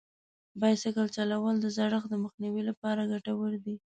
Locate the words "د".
1.61-1.65, 2.11-2.15